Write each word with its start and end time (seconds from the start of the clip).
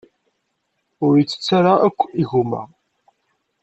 Ur 1.05 1.13
yettett 1.17 1.47
ara 1.57 1.73
akk 1.87 1.99
igumma. 2.21 2.61